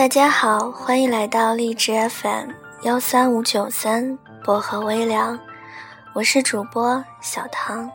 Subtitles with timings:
[0.00, 2.52] 大家好，欢迎来到荔枝 FM
[2.84, 5.38] 幺三五九三薄荷微凉，
[6.14, 7.86] 我是主播小唐。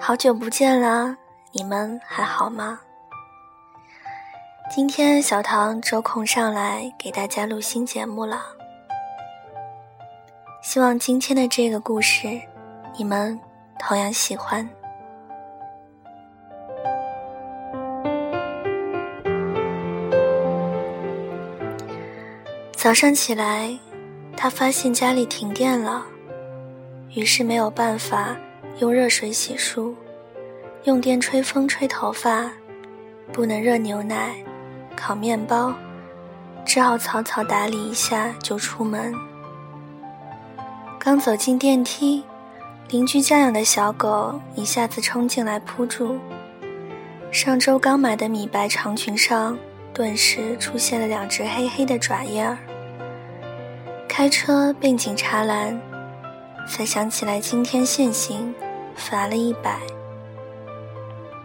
[0.00, 1.16] 好久不见啦，
[1.50, 2.78] 你们还好吗？
[4.72, 8.40] 今天小唐抽空上来给大家录新节目了，
[10.62, 12.40] 希望今天的这个故事
[12.96, 13.36] 你们
[13.80, 14.64] 同样喜欢。
[22.84, 23.74] 早上起来，
[24.36, 26.04] 他发现家里停电了，
[27.14, 28.36] 于是没有办法
[28.78, 29.94] 用热水洗漱，
[30.82, 32.44] 用电吹风吹头发，
[33.32, 34.34] 不能热牛奶、
[34.94, 35.72] 烤面包，
[36.66, 39.14] 只好草草打理一下就出门。
[40.98, 42.22] 刚走进电梯，
[42.90, 46.18] 邻居家养的小狗一下子冲进来扑住，
[47.32, 49.56] 上周刚买的米白长裙上
[49.94, 52.58] 顿时出现了两只黑黑的爪印儿。
[54.16, 55.76] 开车并警察拦，
[56.68, 58.54] 才想起来今天限行，
[58.94, 59.80] 罚了一百。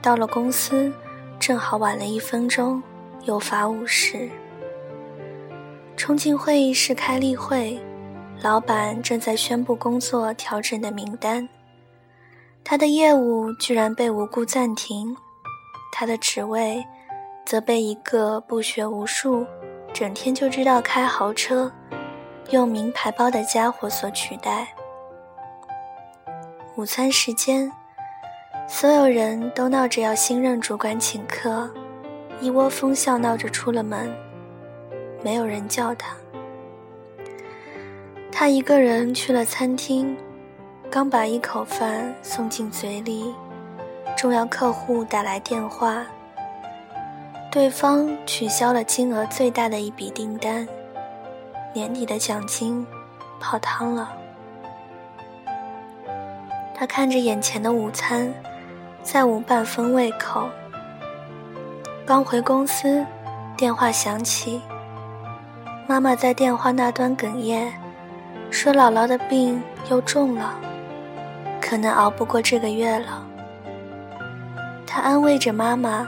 [0.04, 0.94] 到了公司，
[1.40, 2.80] 正好晚了一分钟，
[3.24, 4.30] 又罚五十。
[5.98, 7.80] 冲进会议室开例会，
[8.44, 11.50] 老板正在宣布工作调整的名单，
[12.64, 15.18] 他的业务居然被无故暂停，
[15.92, 16.86] 他的职位
[17.48, 19.44] 则被一个不学无术、
[19.92, 21.72] 整天就知道开豪车。
[22.52, 24.68] 用名牌包的家伙所取代。
[26.76, 27.72] 午餐时间，
[28.68, 31.70] 所有人都闹着要新任主管请客，
[32.42, 34.12] 一窝蜂笑闹着出了门，
[35.22, 36.16] 没有人叫他。
[38.32, 40.18] 他一个人去了餐厅，
[40.90, 43.36] 刚把一口饭送进嘴里，
[44.18, 46.04] 重要客户打来电话，
[47.52, 50.68] 对方取消了金额最大的一笔订单。
[51.72, 52.86] 年底的奖金
[53.40, 54.12] 泡汤了。
[56.74, 58.34] 他看着眼前的午餐，
[59.04, 60.50] 再无半分胃口。
[62.06, 63.06] 刚回公司，
[63.56, 64.62] 电话响起，
[65.88, 67.72] 妈妈在电话那端哽咽，
[68.50, 70.56] 说姥姥的病又重了，
[71.62, 73.24] 可能熬不过这个月了。
[74.88, 76.08] 他安慰着妈妈，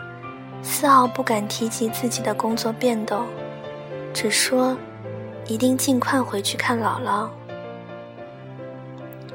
[0.63, 3.25] 丝毫不敢提及自己的工作变动，
[4.11, 4.75] 只说。
[5.51, 7.28] 一定尽快回去看姥姥。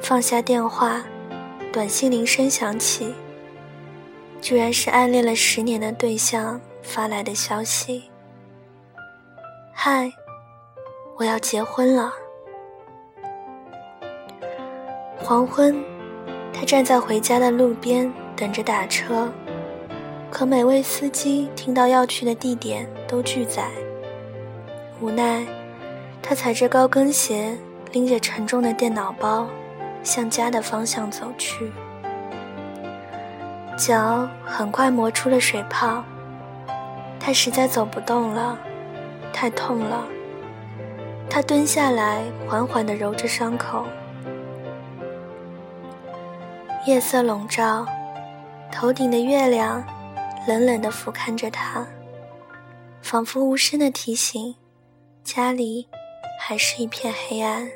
[0.00, 1.04] 放下电话，
[1.70, 3.14] 短信铃声响起，
[4.40, 8.04] 居然是暗恋了十年的对象发来的消息
[9.76, 10.10] ：“嗨，
[11.18, 12.10] 我要结婚了。”
[15.20, 15.84] 黄昏，
[16.50, 19.30] 他站在回家的路边等着打车，
[20.30, 23.68] 可每位司机听到要去的地点都拒载，
[24.98, 25.46] 无奈。
[26.28, 27.56] 他踩着高跟鞋，
[27.92, 29.46] 拎着沉重的电脑包，
[30.02, 31.70] 向家的方向走去。
[33.78, 36.02] 脚很快磨出了水泡，
[37.20, 38.58] 他实在走不动了，
[39.32, 40.04] 太痛了。
[41.30, 43.84] 他蹲下来，缓缓地揉着伤口。
[46.86, 47.86] 夜色笼罩，
[48.72, 49.80] 头顶的月亮
[50.48, 51.86] 冷冷地俯瞰着他，
[53.00, 54.56] 仿佛无声的提醒：
[55.22, 55.86] 家里。
[56.38, 57.68] 还是一片黑暗。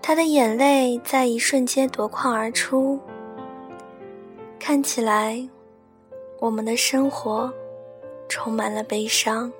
[0.00, 2.98] 他的眼泪在一瞬间夺眶而出。
[4.58, 5.48] 看起来，
[6.40, 7.52] 我们的生活
[8.28, 9.52] 充满了悲伤。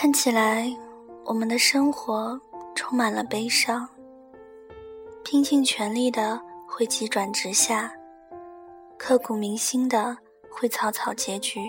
[0.00, 0.72] 看起来，
[1.24, 2.40] 我们的生活
[2.76, 3.86] 充满了悲伤。
[5.24, 7.92] 拼尽全力的会急转直下，
[8.96, 10.16] 刻骨铭心的
[10.48, 11.60] 会草草结局，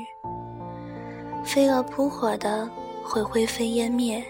[1.44, 2.70] 飞蛾扑火的
[3.04, 4.24] 会灰飞烟灭。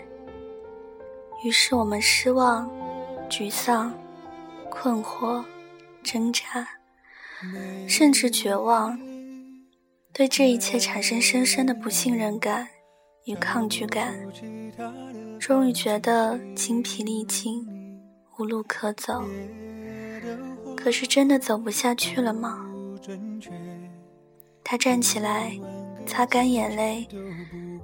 [1.44, 2.72] 于是我们失望、
[3.30, 3.94] 沮丧、
[4.72, 5.44] 困惑、
[6.02, 6.66] 挣扎，
[7.86, 8.98] 甚至绝望，
[10.14, 12.66] 对这一切产生深深的不信任感。
[13.30, 14.16] 与抗拒感，
[15.40, 17.64] 终于觉得精疲力尽，
[18.40, 19.24] 无路可走。
[20.76, 22.66] 可是真的走不下去了吗？
[24.64, 25.56] 他站起来，
[26.08, 27.08] 擦干眼泪，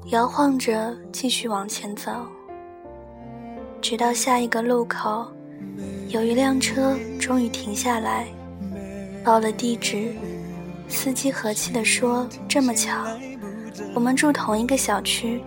[0.08, 2.12] 摇晃着继续往前走。
[3.84, 5.32] 直到下一个路口，
[6.10, 8.26] 有一辆车终于停下来，
[9.24, 10.12] 报了地址。
[10.88, 13.06] 司机和气地说：“这么巧，
[13.94, 15.42] 我们住同一个小区。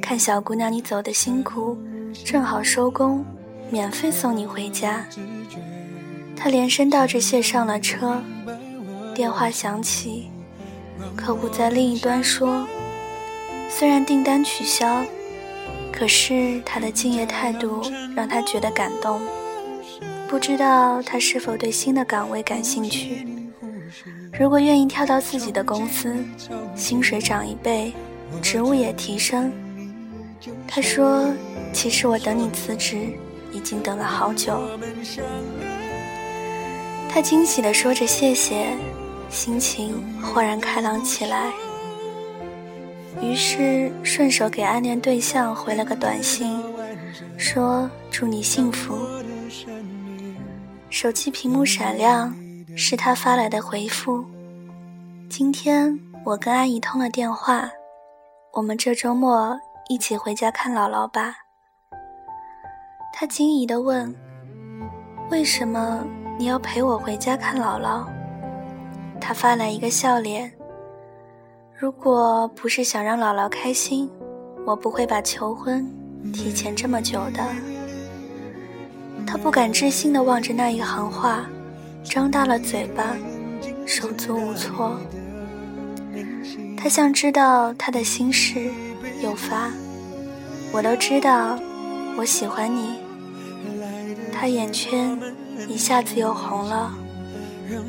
[0.00, 1.76] 看小姑娘你走的辛苦，
[2.24, 3.24] 正好收工，
[3.70, 5.04] 免费送你回家。”
[6.36, 8.22] 他连声道着谢上了车。
[9.14, 10.28] 电话响起，
[11.16, 12.66] 客户在另一端说
[13.68, 15.02] ：“虽然订单取消，
[15.90, 17.82] 可是他的敬业态度
[18.14, 19.20] 让他觉得感动。
[20.28, 23.26] 不知道他是否对新的岗位感兴趣？”
[24.38, 26.14] 如果愿意跳到自己的公司，
[26.74, 27.92] 薪水涨一倍，
[28.42, 29.50] 职务也提升。
[30.68, 31.32] 他说
[31.72, 33.08] ：“其实我等你辞职，
[33.50, 34.60] 已经等了好久。”
[37.08, 38.76] 他惊喜地说着谢谢，
[39.30, 41.50] 心情豁然开朗起来。
[43.22, 46.62] 于是顺手给暗恋对象回了个短信，
[47.38, 48.98] 说：“祝你幸福。”
[50.90, 52.36] 手机屏幕闪亮。
[52.78, 54.22] 是他发来的回复。
[55.30, 57.70] 今天我跟阿姨通了电话，
[58.52, 59.58] 我们这周末
[59.88, 61.34] 一起回家看姥姥吧。
[63.14, 64.14] 他惊疑地问
[65.32, 66.06] ：“为什么
[66.38, 68.06] 你要陪我回家看姥姥？”
[69.18, 70.52] 他发来一个笑脸。
[71.74, 74.10] 如果不是想让姥姥开心，
[74.66, 75.90] 我不会把求婚
[76.30, 77.42] 提前这么久的。
[79.26, 81.46] 他不敢置信地望着那一行话。
[82.08, 83.04] 张大了嘴巴，
[83.84, 84.98] 手足无措。
[86.76, 88.70] 他像知道他的心事，
[89.22, 89.70] 又发
[90.72, 91.58] ：“我都知道，
[92.16, 92.94] 我喜欢你。”
[94.32, 95.18] 他眼圈
[95.68, 96.92] 一下子又红了，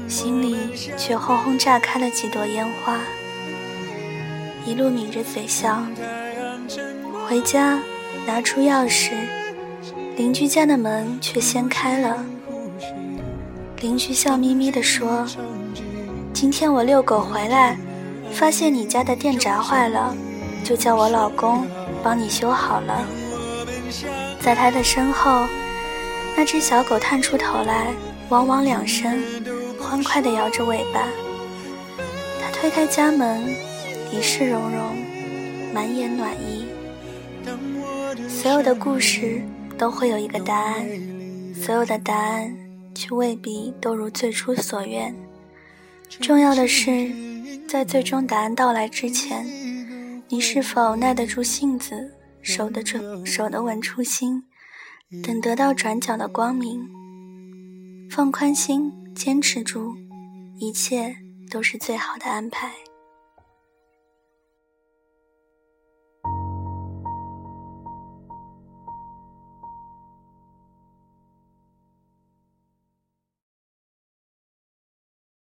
[0.07, 0.57] 心里
[0.97, 2.99] 却轰轰炸开了几朵烟花。
[4.65, 5.81] 一路抿着嘴笑，
[7.27, 7.79] 回家
[8.25, 9.11] 拿出钥匙，
[10.17, 12.25] 邻居家的门却先开了。
[13.81, 15.25] 邻居笑眯眯地说
[16.33, 17.77] ：“今天我遛狗回来，
[18.31, 20.15] 发现你家的电闸坏了，
[20.63, 21.65] 就叫我老公
[22.03, 23.05] 帮你修好了。”
[24.41, 25.45] 在他的身后，
[26.35, 27.93] 那只小狗探出头来，
[28.29, 29.21] 汪汪两声，
[29.79, 31.01] 欢快地摇着尾巴。
[32.41, 33.43] 他推开家门，
[34.11, 34.97] 一世融融，
[35.71, 36.65] 满眼暖意。
[38.27, 39.41] 所有的故事
[39.77, 40.83] 都会有一个答案，
[41.53, 42.66] 所有的答案。
[42.97, 45.15] 却未必都如最初所愿。
[46.09, 47.11] 重要的是，
[47.67, 49.45] 在最终答案到来之前，
[50.29, 52.11] 你是否耐得住性子，
[52.41, 54.43] 守得住、守得稳初心，
[55.23, 56.89] 等得到转角的光明。
[58.09, 59.93] 放宽心，坚持住，
[60.57, 61.15] 一切
[61.51, 62.71] 都是最好的安排。